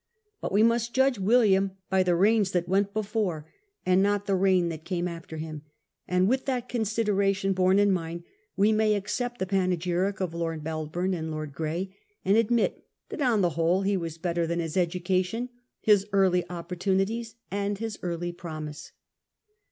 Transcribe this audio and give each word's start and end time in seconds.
But 0.41 0.51
we 0.51 0.63
must 0.63 0.95
judge 0.95 1.19
William 1.19 1.73
by 1.91 2.01
the 2.01 2.15
reigns 2.15 2.53
that 2.53 2.67
went 2.67 2.91
before, 2.91 3.45
and 3.85 4.01
not 4.01 4.25
the 4.25 4.33
reign 4.33 4.69
that 4.69 4.83
came 4.83 5.07
after 5.07 5.37
him; 5.37 5.61
and, 6.07 6.27
with 6.27 6.45
that 6.47 6.67
considera 6.67 7.15
ration 7.17 7.53
borne 7.53 7.77
in 7.77 7.91
mind, 7.91 8.23
we 8.57 8.71
may 8.71 8.95
accept 8.95 9.37
the 9.37 9.45
panegyric 9.45 10.19
of 10.19 10.33
Lord 10.33 10.63
Melbourne 10.63 11.13
and 11.13 11.27
of 11.27 11.33
Lord 11.35 11.53
Grey, 11.53 11.95
and 12.25 12.35
admit 12.35 12.83
that 13.09 13.21
on 13.21 13.41
the 13.41 13.51
whole 13.51 13.83
he 13.83 13.95
was 13.95 14.17
better 14.17 14.47
than 14.47 14.59
his 14.59 14.75
education, 14.75 15.49
his 15.81 16.07
early 16.11 16.49
opportunities, 16.49 17.35
and 17.51 17.77
his 17.77 17.99
early 18.01 18.31
promise. 18.31 18.93